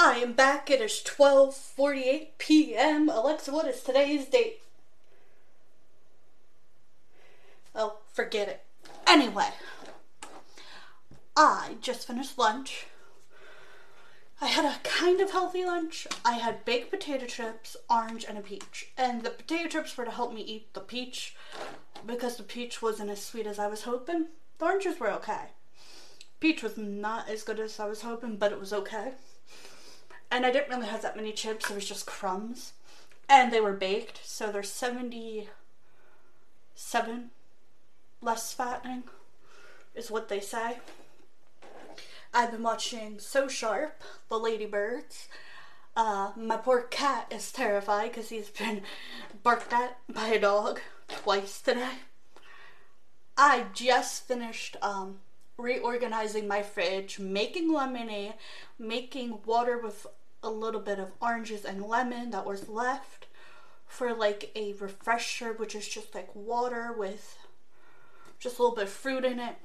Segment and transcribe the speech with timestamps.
[0.00, 0.70] I am back.
[0.70, 3.08] It is 12:48 p.m.
[3.08, 4.60] Alexa, what is today's date?
[7.74, 8.64] Oh, forget it.
[9.08, 9.48] Anyway,
[11.36, 12.86] I just finished lunch.
[14.40, 16.06] I had a kind of healthy lunch.
[16.24, 18.92] I had baked potato chips, orange, and a peach.
[18.96, 21.34] And the potato chips were to help me eat the peach
[22.06, 24.26] because the peach wasn't as sweet as I was hoping.
[24.58, 25.46] The oranges were okay.
[26.38, 29.14] Peach was not as good as I was hoping, but it was okay.
[30.30, 32.72] And I didn't really have that many chips, it was just crumbs.
[33.28, 37.30] And they were baked, so they're 77
[38.20, 39.04] less fattening,
[39.94, 40.78] is what they say.
[42.34, 45.28] I've been watching So Sharp, The Ladybirds.
[45.96, 48.82] Uh, my poor cat is terrified because he's been
[49.42, 51.90] barked at by a dog twice today.
[53.36, 55.20] I just finished um,
[55.56, 58.34] reorganizing my fridge, making lemonade,
[58.78, 60.06] making water with
[60.42, 63.26] a little bit of oranges and lemon that was left
[63.86, 67.38] for like a refresher, which is just like water with
[68.38, 69.56] just a little bit of fruit in it.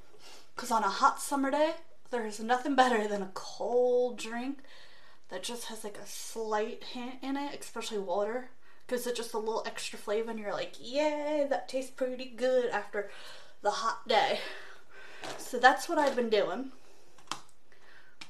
[0.56, 1.72] Because on a hot summer day,
[2.10, 4.60] there's nothing better than a cold drink
[5.30, 8.50] that just has like a slight hint in it, especially water.
[8.86, 12.70] Because it's just a little extra flavor, and you're like, yeah, that tastes pretty good
[12.70, 13.10] after
[13.62, 14.40] the hot day.
[15.38, 16.72] So that's what I've been doing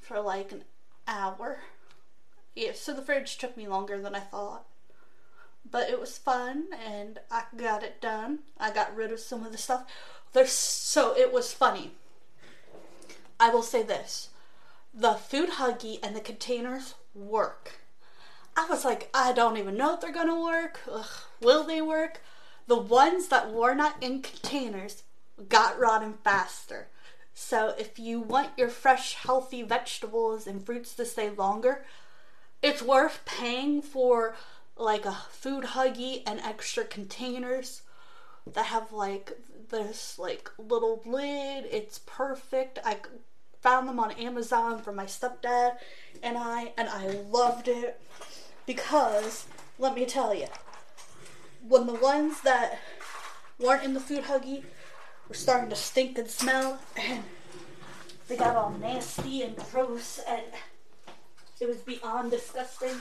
[0.02, 0.64] for like an
[1.08, 1.60] hour.
[2.56, 4.66] Yeah, so the fridge took me longer than I thought.
[5.70, 8.40] But it was fun and I got it done.
[8.60, 9.86] I got rid of some of the stuff.
[10.34, 11.92] There's so it was funny.
[13.40, 14.30] I will say this.
[14.94, 17.80] The food huggy and the containers work.
[18.56, 20.82] I was like, I don't even know if they're gonna work.
[20.92, 21.06] Ugh,
[21.42, 22.22] will they work?
[22.68, 25.04] The ones that were not in containers
[25.50, 26.88] got rotten faster.
[27.34, 31.84] So if you want your fresh, healthy vegetables and fruits to stay longer,
[32.64, 34.36] it's worth paying for
[34.78, 37.82] like a food huggy and extra containers
[38.52, 39.38] that have like
[39.70, 41.66] this like little lid.
[41.70, 42.80] It's perfect.
[42.84, 42.98] I
[43.62, 45.78] found them on Amazon for my stepdad
[46.24, 48.00] and I and I loved it
[48.66, 49.46] because
[49.78, 50.48] let me tell you
[51.68, 52.80] when the ones that
[53.60, 54.64] weren't in the food huggy
[55.28, 57.24] were starting to stink and smell and
[58.28, 60.44] they got all nasty and gross and
[61.64, 62.96] it was beyond disgusting.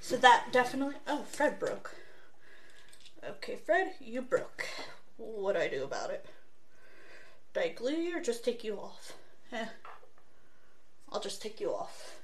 [0.00, 0.94] So that definitely.
[1.08, 1.96] Oh, Fred broke.
[3.28, 4.66] Okay, Fred, you broke.
[5.16, 6.26] What do I do about it?
[7.54, 9.14] Do I glue you or just take you off?
[9.52, 9.66] Eh.
[11.10, 12.20] I'll just take you off.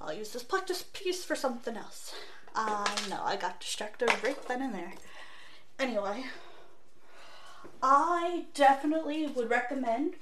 [0.00, 2.14] I'll use this practice piece for something else.
[2.54, 4.92] I know, I got distracted right then and there.
[5.78, 6.24] Anyway,
[7.82, 10.14] I definitely would recommend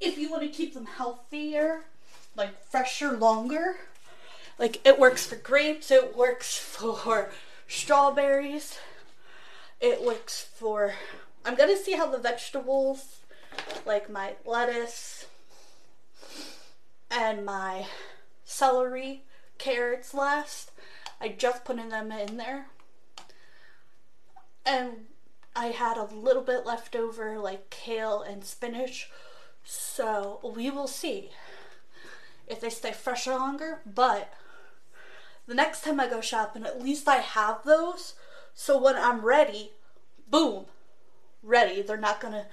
[0.00, 1.84] if you want to keep them healthier
[2.36, 3.76] like fresher longer.
[4.58, 7.30] Like it works for grapes, it works for
[7.66, 8.78] strawberries,
[9.80, 10.94] it works for.
[11.44, 13.20] I'm gonna see how the vegetables,
[13.84, 15.26] like my lettuce
[17.10, 17.86] and my
[18.44, 19.24] celery,
[19.58, 20.70] carrots last.
[21.20, 22.66] I just putting them in there.
[24.64, 25.06] And
[25.54, 29.10] I had a little bit left over, like kale and spinach.
[29.64, 31.30] So we will see
[32.46, 34.32] if they stay fresher longer, but
[35.46, 38.14] the next time I go shopping, at least I have those.
[38.54, 39.72] So when I'm ready,
[40.28, 40.66] boom,
[41.46, 41.82] ready.
[41.82, 42.46] They're not gonna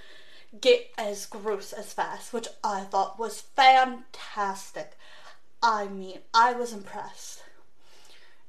[0.59, 4.97] get as gross as fast, which I thought was fantastic.
[5.61, 7.43] I mean, I was impressed.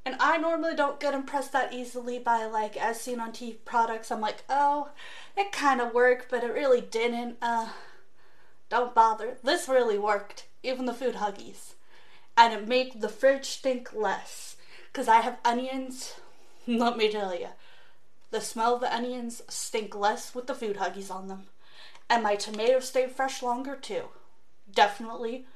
[0.04, 4.10] And I normally don't get impressed that easily by like as seen on TV products.
[4.10, 4.90] I'm like, oh,
[5.36, 7.38] it kind of worked, but it really didn't.
[7.40, 7.68] Uh,
[8.68, 9.36] don't bother.
[9.42, 11.74] This really worked even the food huggies.
[12.36, 14.56] And it made the fridge stink less.
[14.92, 16.14] Because I have onions,
[16.66, 17.48] let me tell you,
[18.30, 21.44] the smell of the onions stink less with the food huggies on them.
[22.10, 24.08] And my tomatoes stay fresh longer too.
[24.72, 25.46] Definitely.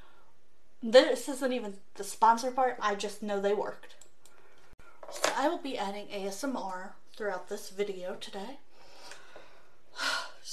[0.83, 3.97] This isn't even the sponsor part, I just know they worked.
[5.11, 8.59] So I will be adding ASMR throughout this video today.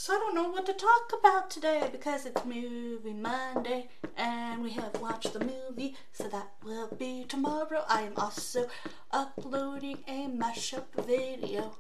[0.06, 4.70] So I don't know what to talk about today because it's Movie Monday and we
[4.74, 7.84] have watched the movie, so that will be tomorrow.
[7.90, 8.68] I am also
[9.10, 11.78] uploading a mashup video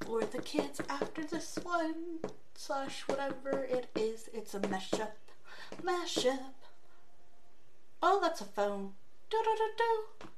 [0.00, 2.20] for the kids after this one,
[2.54, 4.30] slash whatever it is.
[4.32, 5.12] It's a mashup.
[5.82, 6.54] Mashup.
[8.02, 8.94] Oh, that's a phone.
[9.28, 10.28] Do do do do.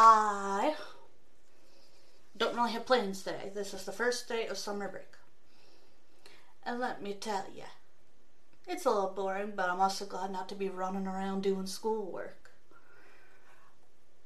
[0.00, 0.74] I
[2.36, 3.52] don't really have plans today.
[3.54, 5.14] This is the first day of summer break.
[6.64, 7.62] And let me tell you,
[8.66, 12.50] it's a little boring, but I'm also glad not to be running around doing schoolwork.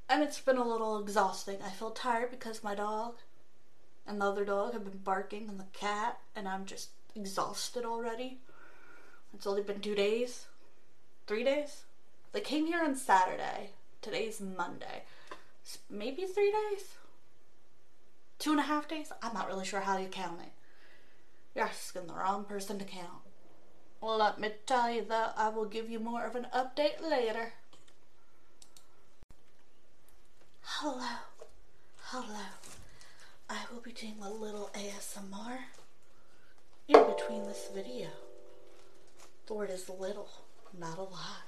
[0.08, 1.58] And it's been a little exhausting.
[1.64, 3.16] I feel tired because my dog
[4.06, 8.38] and the other dog have been barking and the cat, and I'm just exhausted already.
[9.34, 10.46] It's only been two days,
[11.26, 11.84] three days.
[12.32, 13.70] They came here on Saturday.
[14.00, 15.04] Today's Monday.
[15.88, 16.94] Maybe three days?
[18.42, 19.12] Two and a half days?
[19.22, 20.50] I'm not really sure how you count it.
[21.54, 23.22] You're asking the wrong person to count.
[24.00, 27.52] Well, let me tell you though, I will give you more of an update later.
[30.62, 31.06] Hello.
[32.00, 32.40] Hello.
[33.48, 35.58] I will be doing a little ASMR
[36.88, 38.08] in between this video.
[39.46, 40.30] The word is little,
[40.76, 41.46] not a lot.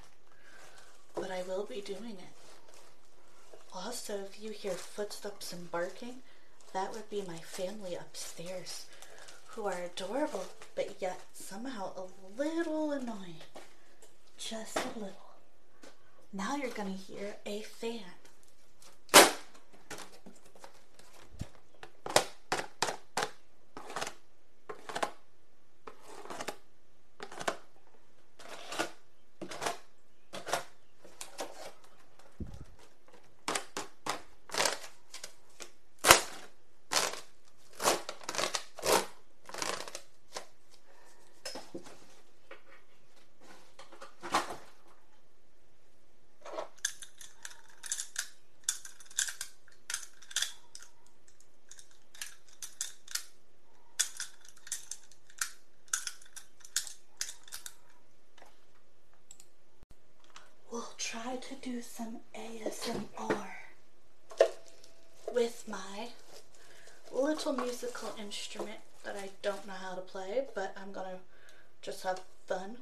[1.13, 2.35] But I will be doing it.
[3.73, 6.21] Also, if you hear footsteps and barking,
[6.75, 8.85] that would be my family upstairs,
[9.47, 10.43] who are adorable,
[10.75, 12.03] but yet somehow a
[12.37, 13.39] little annoying.
[14.37, 15.31] Just a little.
[16.33, 18.01] Now you're gonna hear a fan.
[60.71, 63.47] We'll try to do some ASMR
[65.33, 66.09] with my
[67.11, 71.17] little musical instrument that I don't know how to play, but I'm gonna
[71.81, 72.77] just have fun.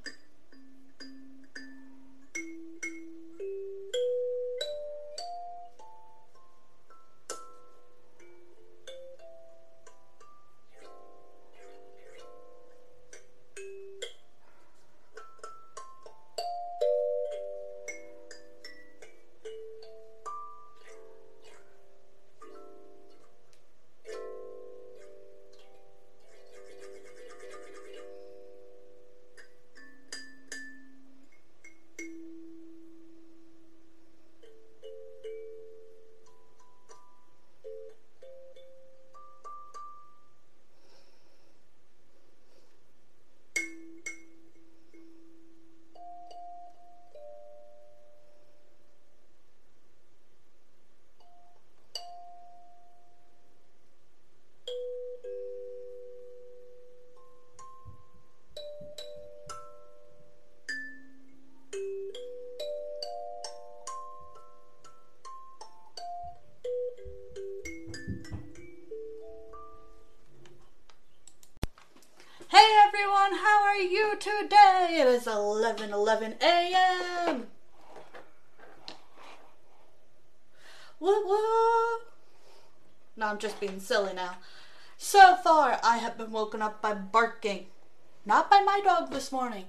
[73.35, 74.97] How are you today?
[74.99, 77.47] It is 11 11 a.m.
[80.99, 81.99] Woo woo!
[83.17, 84.37] No, I'm just being silly now.
[84.97, 87.67] So far, I have been woken up by barking.
[88.25, 89.65] Not by my dog this morning,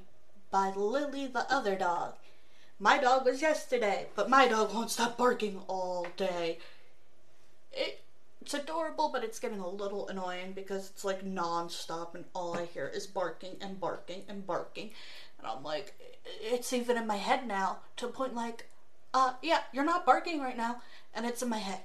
[0.50, 2.14] by Lily, the other dog.
[2.78, 6.58] My dog was yesterday, but my dog won't stop barking all day.
[7.72, 8.03] It,
[8.44, 12.66] it's adorable, but it's getting a little annoying because it's like non-stop and all I
[12.66, 14.90] hear is barking and barking and barking.
[15.38, 15.94] And I'm like,
[16.42, 18.68] it's even in my head now to a point like,
[19.14, 20.82] uh, yeah, you're not barking right now.
[21.14, 21.80] And it's in my head.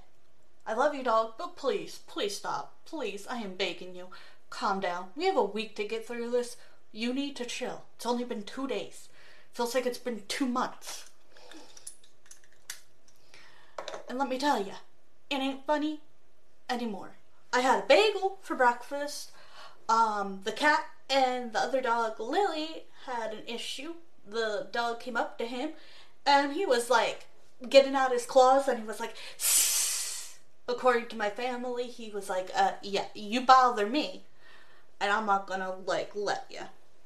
[0.67, 2.73] I love you, dog, but please, please stop.
[2.85, 4.07] Please, I am begging you.
[4.49, 5.11] Calm down.
[5.15, 6.57] We have a week to get through this.
[6.91, 7.83] You need to chill.
[7.95, 9.07] It's only been two days.
[9.53, 11.09] Feels like it's been two months.
[14.09, 14.73] And let me tell you,
[15.29, 16.01] it ain't funny
[16.69, 17.11] anymore.
[17.51, 19.31] I had a bagel for breakfast.
[19.87, 23.95] Um, the cat and the other dog, Lily, had an issue.
[24.27, 25.71] The dog came up to him
[26.25, 27.25] and he was like
[27.67, 29.15] getting out his claws and he was like,
[30.67, 34.23] according to my family, he was like, uh, yeah, you bother me
[35.01, 36.61] and I'm not gonna like let you.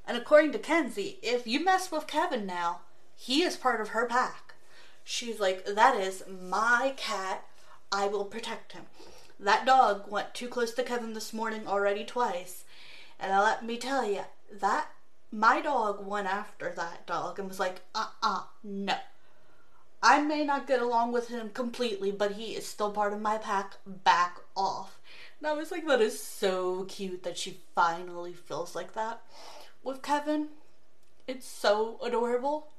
[0.06, 2.82] And according to Kenzie, if you mess with Kevin now,
[3.16, 4.56] he is part of her pack.
[5.06, 7.46] She's like, that is my cat.
[7.92, 8.84] I will protect him.
[9.44, 12.64] That dog went too close to Kevin this morning already twice.
[13.20, 14.88] And let me tell you, that
[15.34, 18.96] my dog went after that dog and was like, uh uh no.
[20.02, 23.38] I may not get along with him completely, but he is still part of my
[23.38, 23.74] pack.
[23.86, 24.98] Back off.
[25.40, 29.24] And I was like, that is so cute that she finally feels like that
[29.84, 30.48] with Kevin.
[31.28, 32.70] It's so adorable.